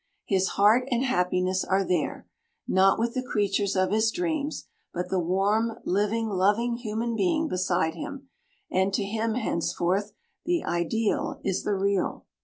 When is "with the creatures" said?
2.97-3.75